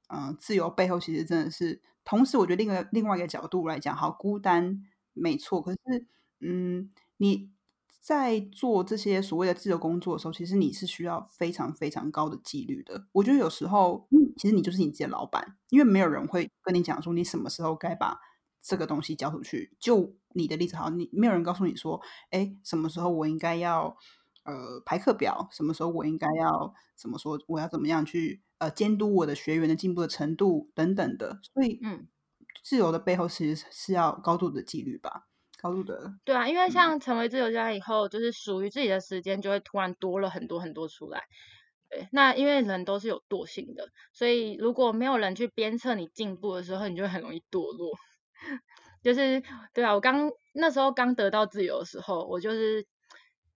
[0.07, 5.61] 嗯，自由背后其实真的是，同时我觉得另外另外一个角度来讲，好孤单，没错。
[5.61, 5.77] 可是，
[6.39, 7.49] 嗯，你
[8.01, 13.07] 在做这些所谓的自由工作的时候，其实你是需要非常非常高的纪律的。
[13.13, 18.19] 我觉得有时候，嗯，其实你就是你自己的老板，因为没有人会跟你讲说你什么时候该把
[18.61, 19.75] 这个东西交出去。
[19.79, 23.97] 就你的例子，好，你没有人告诉你说，哎，什么时候我应该要
[24.43, 28.43] 呃排课表，什么时候我应该要怎么说，我要怎么样去。
[28.57, 32.07] 呃，监督我的学员的进步的程度等等的，所以，嗯，
[32.63, 35.27] 自由的背后其实是要高度的纪律吧。
[35.61, 36.13] 高度的。
[36.23, 41.23] 对啊，因为嗯像成为自由家以后，就是属于自己的时间就会突然多了很多很多出来。
[41.89, 47.93] 对，那因为人都是有惰性的，所以如果没有人去鞭策你进步的时候，你就很容易堕落。
[49.03, 49.41] 就是
[49.73, 52.85] 对啊，我刚那时候刚得到自由的时候，我就是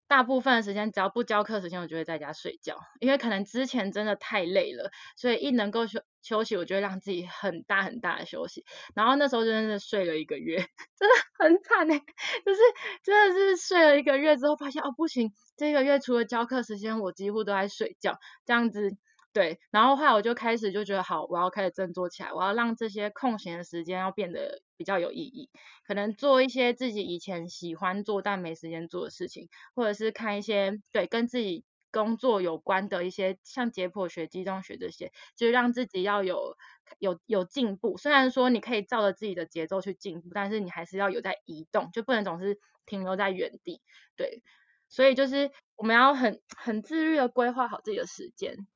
[0.08, 8.64] 大部分的时间只要不教课时间，我就会在家睡觉，因为可能之前真的太累了，所以一能够休休息，我就会让自己很大很大的休息。
[8.96, 10.58] 然后那时候真的是睡了一个月，
[10.98, 12.00] 真的很惨哎、
[12.46, 12.62] 就是
[13.04, 18.98] 真的是睡了一个月之后，发现哦不行，这个月除了教课时间，我几乎都在睡觉，这样子
[19.38, 19.60] 对。
[19.70, 25.52] 然后后来我就开始就觉得好，我要开始振作起来，我要让这些空闲的时间要变得比较有意义，
[25.86, 36.56] 可能做一些自己以前喜欢做但没时间做的事情，或者是看一些对跟自己工作有关的一些，像解剖学、机动学这些，就是让自己要有
[36.98, 37.96] 有有进步。
[37.96, 43.82] 虽然说你可以照着自己的节奏去进步，但是你还是要有在移动，就不能总是停留在原地。
[44.16, 44.42] 对，
[44.90, 48.68] 所以就是我们要很很自律的规划好自己的时间，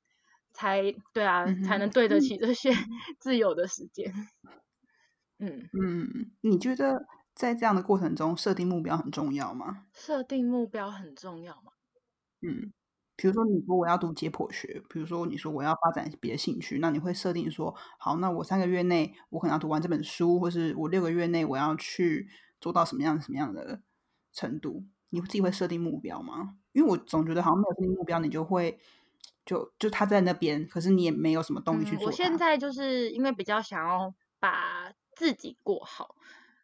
[0.53, 2.71] 才对啊，才能对得嗯起这些
[3.19, 4.13] 自由的时间。
[5.39, 9.85] 嗯，嗯，你觉得在这样的过程中设定目标很重要吗？
[9.93, 11.71] 设定目标很重要吗？
[12.41, 12.71] 嗯，
[13.15, 23.81] 比如说你说我要读解剖学，比如说你说我要发展别的兴趣，那你会设定说，好，那我三个月内我可能要读完这本书，或是我六个月内我要去做到什么样什么样的
[24.31, 24.83] 程度？
[25.09, 26.57] 你自己会设定目标吗？
[26.71, 28.79] 因为我总觉得好像没有设定目标，你就会
[29.45, 32.05] 就就他在那边，可是你也没有什么动力去嗯，做它。
[32.05, 36.15] 我现在就是因为比较想要把自己过好，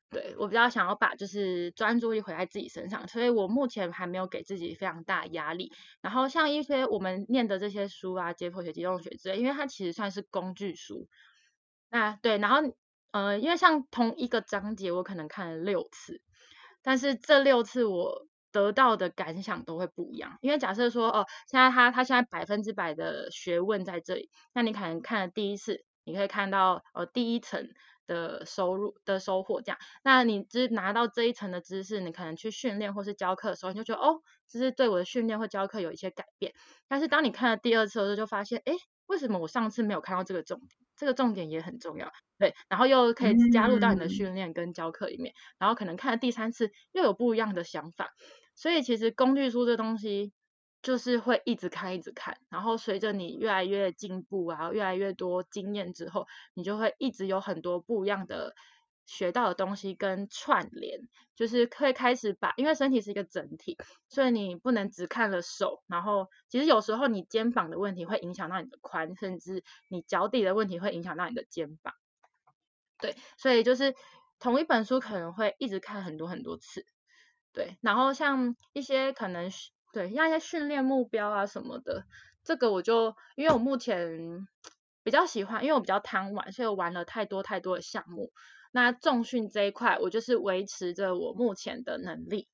[0.09, 5.71] 对我比较想要把就是专注力回在自己身上，所以我目前还没有给自己非常大压力。
[6.01, 11.07] 然后像一些我们念的这些书啊，解剖学、机动学之类，因为它其实算是工具书。
[11.89, 12.73] 那对，然后
[13.11, 16.21] 呃，因为像同一个章节，我可能看了六次，
[16.83, 20.37] 但是这六次我得到的感想都会不一样。
[20.41, 27.69] 因为假设说哦，现在他他现在百分之百的学问在这里，那你可能看了第一次，你可以看到呃第一层
[28.07, 29.77] 的收入的收获这样。
[30.03, 36.53] 那你只拿到这一层的知识，你可能去训练或是教课的时候，你就觉得哦，这是对我的训练或教课有一些改变。
[36.87, 38.73] 但是当你看了第二次的时候，就发现哎，
[39.07, 40.69] 为什么我上次没有看到这个重点？
[40.95, 48.09] 这个重点也很重要，对，然后又可以加入到你的嗯训练跟教课里面，然后可能看了第三次又有不一样的想法，
[48.55, 50.33] 所以其实工具书这东西
[50.81, 58.55] 就是会一直看一直看，然后随着你越来越进步啊，越来越多经验之后，你就会一直有很多不一样的
[59.07, 63.77] 学到的东西跟串联，就是会开始把，因为身体是一个整体，
[64.09, 71.95] 所以你不能只看了手，然后其实有时候你肩膀的问题会影响到你的髋，甚至你脚底的问题会影响到你的肩膀。
[72.99, 73.95] 对，所以就是
[74.39, 76.85] 同一本书可能会一直看很多很多次。
[77.53, 79.49] 对，然后像一些可能
[79.93, 82.05] 对像一些训练目标啊什么的，
[82.43, 84.47] 这个我就因为我目前
[85.01, 88.33] 比较喜欢，因为我比较贪玩，所以我玩了太多太多的项目。
[88.71, 92.47] 那重训这一块，我就是维持着我目前的能力，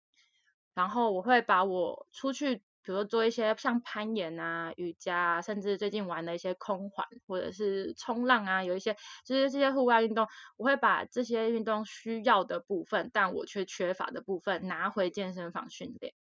[0.73, 8.95] 然后我会把我出去，比如说做一些像攀岩啊、瑜伽啊，甚至最近玩的一些空环或者是冲浪啊，有一些
[9.26, 16.13] 就是这些户外运动，我会把这些运动需要的部分，但我却缺乏的部分拿回健身房训练。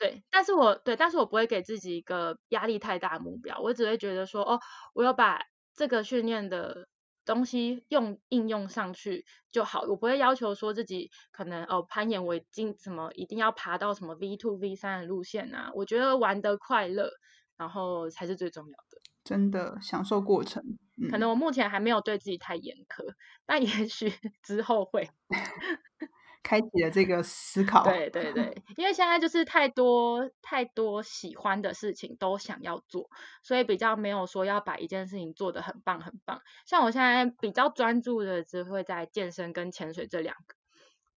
[0.00, 4.60] 对，但是我对，但是我不会给自己一个压力太大的目标，我只会觉得说，哦，
[4.92, 5.40] 我要把
[5.74, 6.88] 这个训练的
[7.24, 17.10] 东西用应用上去就好，我不会要求说自己可能哦攀岩我已经什么一定要爬到什么 V two V 三的路线啊，我觉得玩的快乐，
[17.56, 19.00] 然后才是最重要的。
[19.24, 20.62] 真的享受过程。
[21.02, 23.14] 嗯，可能我目前还没有对自己太严苛，
[23.46, 25.10] 但也许 之后会。
[26.44, 27.82] 开启了这个思考。
[27.82, 33.10] 对对对，因为现在就是太多太多喜欢的事情都想要做，
[33.42, 36.40] 所以比较没有说要把一件事情做得很棒很棒。
[36.66, 40.54] 像我现在比较专注的只会在健身跟潜水这两个，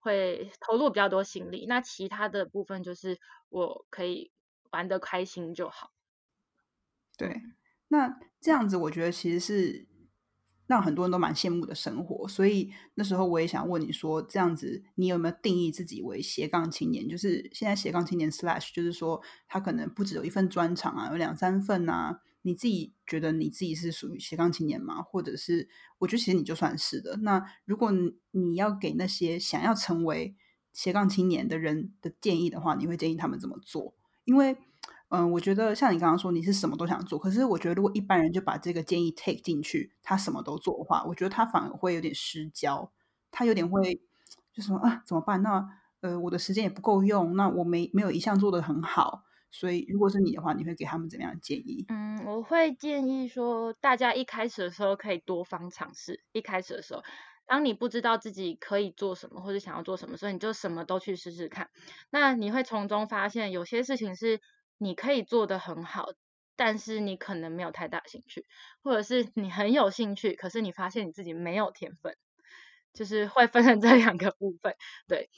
[0.00, 1.66] 会投入比较多心力。
[1.68, 3.18] 那其他的部分就是
[3.50, 4.32] 我可以
[4.70, 5.90] 玩得开心就好。
[7.18, 7.42] 对，
[7.88, 9.87] 那这样子我觉得其实是
[10.68, 12.28] 让很多人都蛮羡慕的生活。
[12.28, 17.08] 所以那时候我也想问你说，这样子你有没有定义自己为斜杠青年？
[17.08, 22.20] 就是现在斜杠青年 slash，就是说他可能不只有一份专长啊，有两三份啊。
[22.42, 25.02] 你自己觉得你自己是属于斜杠青年吗？
[25.02, 27.16] 或者是我觉得其实你就算是的。
[27.16, 30.36] 那如果你你要给那些想要成为
[30.72, 33.94] 斜杠青年的人的建议的话，你会建议他们怎么做？
[34.24, 34.56] 因为
[35.10, 42.92] 嗯，我觉得像你刚刚说你是什么都想做，可是我觉得如果一般人就把这个建议 take 进去，他什么都做的话，我觉得他反而会有点失焦，
[43.30, 44.00] 他有点会
[44.52, 45.42] 就什么啊怎么办？
[45.42, 45.66] 那
[46.00, 49.24] 呃我的时间也不够用，那我没没有一项做得很好。
[49.50, 51.86] 所以如果是你的话，你会给他们怎么样的建议？
[51.88, 56.22] 嗯，我会建议说，大家一开始的时候可以多方尝试。
[56.32, 57.02] 一开始的时候，
[57.46, 61.70] 当你不知道自己可以做什么或者想要做什么，所以你就什么都去试试看。
[62.10, 64.42] 那你会从中发现，有些事情是
[64.78, 66.06] 你可以做得很好，
[66.56, 68.46] 但是你可能没有太大兴趣，
[68.82, 72.16] 或者是你很有兴趣，可是你发现你自己没有天分，
[72.94, 74.74] 就是会分成这两个部分。
[75.08, 75.30] 对，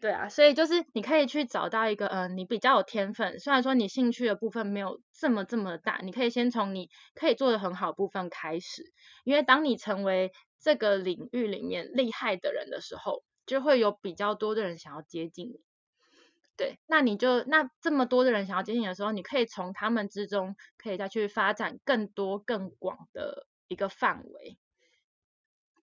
[0.00, 8.84] 对啊，所以就是你可以去找到一个，呃，你比较有天分，虽然说你兴趣的部分没有这么这么大，你可以先从你可以做的很好部分开始，
[9.24, 15.60] 因为当你成为这个领域里面厉害的人的时候，就会有比较多的人想要接近你。
[16.58, 24.58] 对，那你就那这么多的人想要接近你的时候，你可以从他们之中可以再去发展更多更广的一个范围。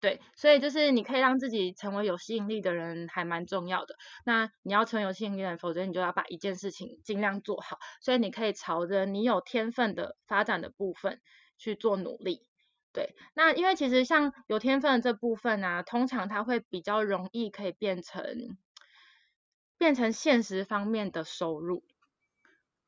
[0.01, 3.95] 对，所以就是你可以让自己成为有吸引力的人，还蛮重要的。
[4.25, 7.79] 那你要成为有吸引力人，否则你就要把一件事情尽量做好。
[8.01, 11.21] 所以你可以朝着你有天分的发展的部分
[11.57, 12.45] 去做努力。
[12.91, 18.57] 对，那因为其实像有天分的这部分啊，通常它会比较容易可以变成
[19.77, 21.83] 变成现实方面的收入。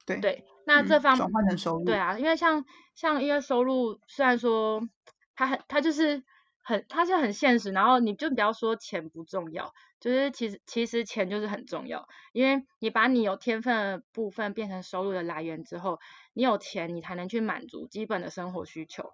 [0.05, 2.65] 对对，那这方转换成收入，对啊，因为像
[2.95, 4.87] 像因为收入虽然说
[5.35, 6.23] 它很它就是
[6.63, 15.99] 很它是很现实，然后你就不要说钱不重要，就是其实其实钱就是很重要，因为你把你有天分的部分变成收入的来源之后，
[16.33, 19.11] 你有钱你才能去满足基本的生活需求。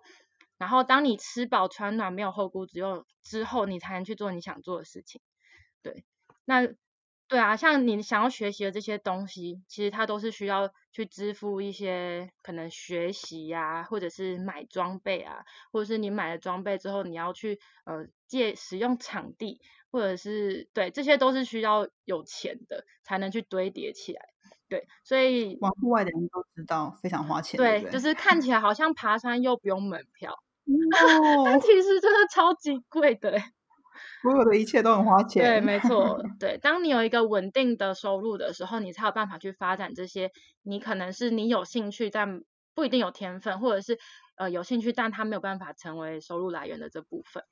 [0.60, 5.20] 然后，当你吃饱穿暖、没有后顾之忧之后，你才能去做你想做的事情。
[5.82, 6.06] 对，
[6.46, 6.70] 那
[7.30, 19.62] 对啊，像你想要学习的这些东西，其实它都是需要去支付一些可能学习呀，或者是买装备啊，或者是你买了装备之后，你要去呃借使用场地，
[19.92, 24.22] 或者是对，这些都是需要有钱的才能去堆叠起来。
[24.70, 27.58] 对，所以玩户外的人都知道非常花钱。
[27.58, 30.38] 对，就是看起来好像爬山又不用门票。
[30.66, 33.38] 哦，其实真的超级贵的，
[34.22, 35.44] 所有的一切都很花钱。
[35.44, 36.58] 对，没错， 对。
[36.58, 40.32] 当你有一个稳定的收入的时候，你才有办法去发展这些。
[40.64, 42.42] 你可能是你有兴趣，但
[42.74, 44.00] 不一定有天分，或者是
[44.36, 47.44] 呃有兴趣，但他没有办法成为收入来源的这部分。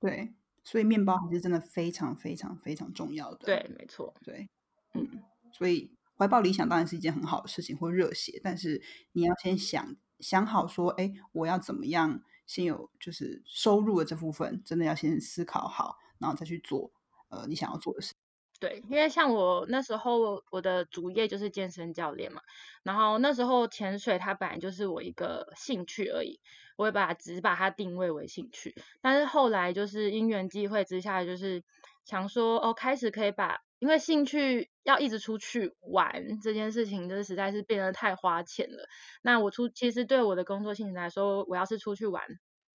[0.00, 3.46] 对，所以面包还是真的非常非常非常重要的。
[3.46, 4.14] 对，没错。
[4.24, 4.48] 对，
[4.94, 5.22] 嗯，
[5.52, 8.82] 所以怀抱理想当然是一件很好的事情或热血，但是
[9.12, 9.96] 你要先想。
[10.20, 16.92] 想好说，哎，我要怎么样先有就是收入的这部分，真的要先思考好，然后再去做
[17.28, 18.14] 呃你想要做的事。
[18.60, 22.40] 对，因为像我那时候我的主业就是健身教练嘛，
[22.82, 26.40] 然后那时候潜水它本来就是我一个兴趣而已，
[26.76, 31.64] 我也把只把它定位为兴趣，但是后来就是因缘际会之下，就是
[32.04, 33.63] 想说哦，开始可以把。
[33.78, 38.88] 因为兴趣要一直出去玩这件事情，就是实在是变得太花钱了。
[39.22, 42.24] 那我出其实对我的工作性质来说，我要是出去玩，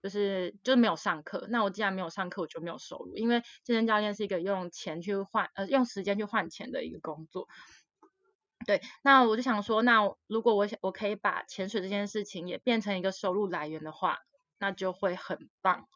[0.02, 1.46] 就是就没有上课。
[1.50, 3.16] 那我既然没有上课，我就没有收入。
[3.16, 7.46] 因为健身教练是一个用钱去换呃用时间去换钱的一个工作。
[8.66, 14.18] 对，那我就想说，那如果我想我可以把潜水这件事情也变成一个收入来源的话，
[14.58, 15.86] 那就会很棒。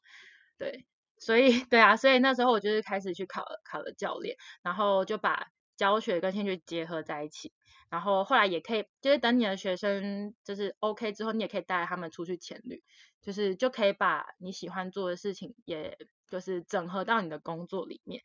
[0.58, 0.86] 对。
[1.20, 7.52] 所以， 对啊，所以那时候我就是开始去考了考了教练，然后就把教学跟兴趣结合在一起，
[7.90, 12.82] 然后后来也可以，就是等你的学生就是 OK 之后，你也可以带他们出去潜旅，
[13.22, 15.96] 就是就可以把你喜欢做的事情，也
[16.28, 18.22] 就是整合到你的工作里面，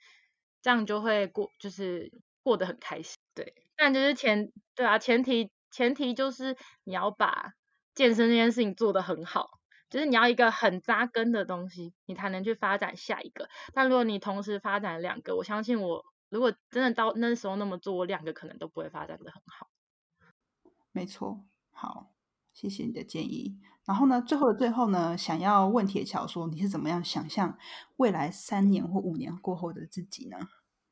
[0.62, 2.12] 这样就会过，就是
[2.43, 3.16] 过得很开心。
[3.34, 7.52] 对，但就是前，对啊，前提前提就是你要把
[7.93, 9.60] 健身这件事情做得很好。
[9.96, 13.48] 就是你要一个很扎根的东西，你才能去发展下一个。
[13.74, 19.70] 但如果你同时发展两个，我相信我如果真的到那时候那么做，我两个可能都不会发展的很好。
[20.91, 22.12] 没错，好，
[22.52, 23.58] 谢谢你的建议。
[23.86, 27.58] 然后呢，最后的最后呢，想要问铁桥说，你是怎么样想象
[27.96, 30.38] 未来三年或五年过后的自己呢？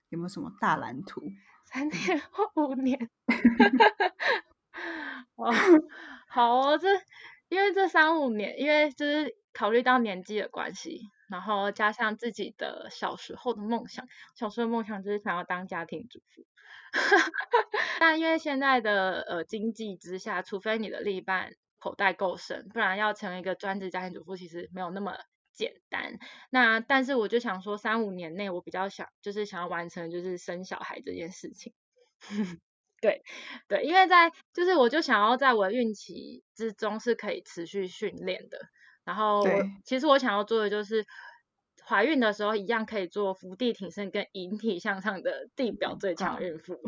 [0.08, 1.22] 有没有什么大蓝图？
[1.66, 3.10] 三年或五年？
[5.36, 5.52] 哦，
[6.30, 6.88] 好哦，这。
[7.54, 16.48] 因为这三五年，因为就是考虑到年纪的关系，然后加上自己的小时候的梦想，小时候梦想就是想要当家庭主妇。
[18.00, 25.16] 但因为现在的呃经济之下，除非你的另一半口袋够深，不然要成为一个专职家庭主妇，其实没有那么
[25.52, 26.18] 简单。
[26.50, 31.72] 那但是我就想说，三五年内我比较想就是想要完成就是生小孩这件事情。
[33.04, 33.22] 对，
[33.68, 38.58] 对，因为在就是我就想要在我的孕期之中是可以持续训练的，
[39.04, 39.44] 然后
[39.84, 41.06] 其实我想要做的就是
[41.86, 46.80] 怀孕的时候一样可以做伏地挺身跟引体向上的地表最强孕妇。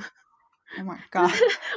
[0.77, 1.29] Oh my god！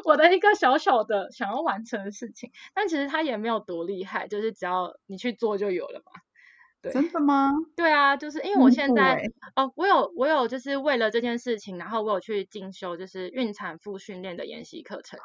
[0.05, 6.13] 我的一个小小的想要完成的事情，但其实它也没有多厉害，就是只要你去做就有了嘛。
[6.81, 7.53] 对，真的吗？
[7.75, 9.21] 对啊，就是因为我现在
[9.57, 15.19] 哦，我有我有就是为了这件事情，然后我有去进修就是孕产妇训练的研习课程，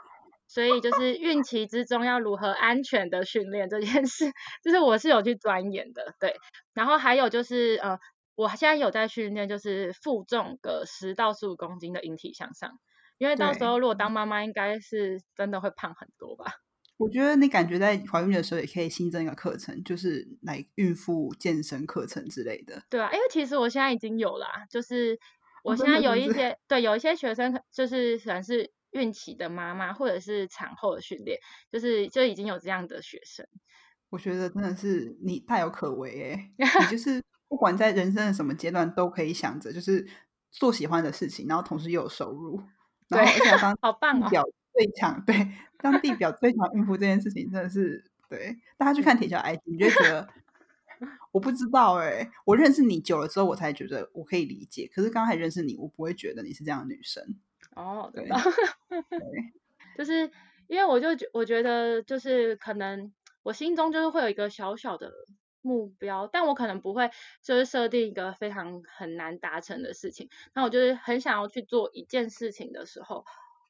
[0.48, 4.32] 所以就是孕期之中要如何安全的训练这件事，
[4.64, 6.16] 就是我是有去钻研的。
[6.20, 6.36] 对，
[6.74, 8.00] 然后还有就是呃，
[8.36, 12.80] 我现在有在训练，就是负重个十到十五公斤的引体向上，
[13.20, 16.46] 因为到时候如果当妈妈，应该是真的会胖很多吧。
[16.98, 22.84] 我觉得你感觉在怀孕的时候也可以新增一个课程，就是来孕妇健身课程之类的。
[22.90, 25.20] 对啊，因为其实我现在已经有啦，就是
[25.64, 31.40] 我现在有一些对有一些学生，就是可能是孕期的妈妈或者是产后的训练，
[31.72, 33.46] 就是就已经有这样的学生。
[34.10, 40.08] 我觉得真的是你大有可为哎， 你就是不管在人生的什么阶段都可以想着就是
[40.52, 42.62] 做喜欢的事情，然后同时又有收入，
[43.10, 44.30] 然后而且当好棒哦。
[44.74, 50.28] 最强 对，当地表最强孕妇这件事情真的是对，大家去看铁桥 IG，你就觉得
[51.32, 54.90] 我不知道哎，我认识你久了之后，我才觉得我可以理解。
[54.92, 57.24] 可是刚才认识你，我不会觉得你是这样的女生
[57.76, 58.10] 哦。
[58.14, 58.28] 对，
[59.98, 60.32] 就是
[60.68, 63.14] 因为我就觉我觉得就是可能
[63.44, 65.12] 我心中就是会有一个小小的
[65.62, 67.12] 目标，但我可能不会
[67.44, 70.30] 就是设定一个非常很难达成的事情。
[70.56, 73.26] 那我就是很想要去做一件事情的时候。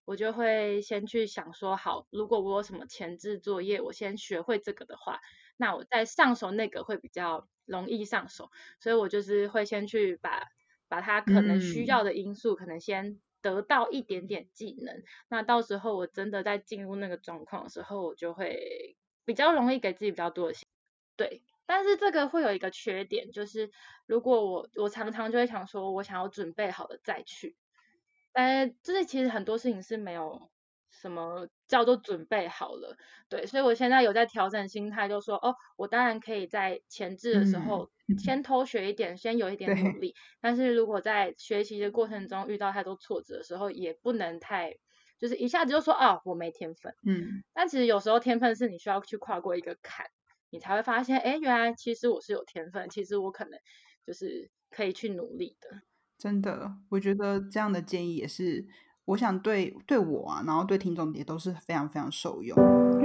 [0.06, 5.20] 我就会先去想说，好，如果我有什么前置作业，我先学会这个的话，
[5.58, 8.50] 那我再上手那个会比较容易上手。
[8.80, 10.48] 所以我就是会先去把
[10.88, 15.04] 把它可能需要的因素，可能先得到一点点技能。
[15.30, 20.56] 那到时候我真的在进入那个状况的时候，我就会比较容易给自己比较多的
[21.16, 21.44] 对。
[21.66, 23.72] 但是这个会有一个缺点，就是
[24.08, 27.56] 如果我我常常就会想说，我想要准备好了再去。
[28.34, 30.50] 呃，就是其实很多事情是没有
[30.90, 32.96] 什么叫做准备好了，
[33.30, 44.74] 对，所以我现在有在调整心态，就说哦，我当然可以在前置的时候先偷学一点，先有一点努力，但是如果在学习的过程中遇到太多挫折的时候，也不能太
[45.20, 50.08] 就是一下子就说哦，我没天分，嗯，但其实有时候天分是你需要去跨过一个坎，
[50.50, 53.60] 你才会发现，哎，原来其实我是有天分，其实我可能
[54.08, 55.70] 就是可以去努力的。
[56.18, 58.66] 真的，我觉得这样的建议也是，
[59.06, 62.58] 我想对对我啊，然后对听众也都是非常非常受用。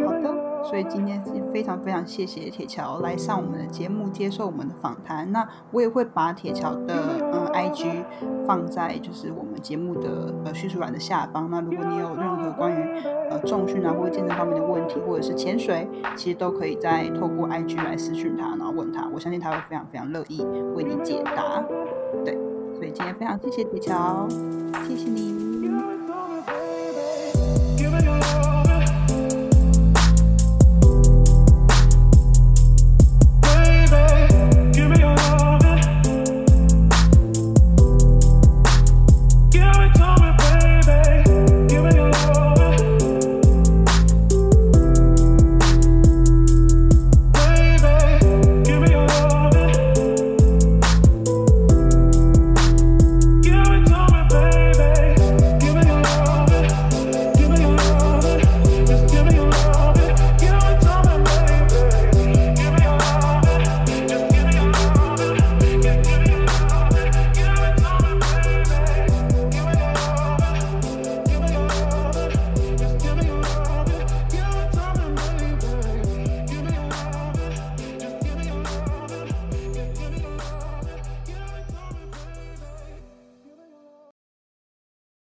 [0.07, 5.31] 好的，所以今天是非常非常谢谢铁桥来上我们的节目，接受我们的访谈。
[5.33, 8.05] 那我也会把铁桥的嗯 IG
[8.47, 11.51] 放在就是我们节目的呃叙述栏的下方。
[11.51, 15.87] 那如果你有任何关于呃重训啊或者健身方面的问题，或者是潜水，
[16.17, 20.43] 其实都可以再透过 IG 来私讯他，然后问他，我相信他会非常非常乐意
[20.75, 21.63] 为你解答。
[22.25, 22.48] 对。
[22.79, 24.29] 所以今天非常谢谢铁桥，
[24.87, 25.48] 谢谢你。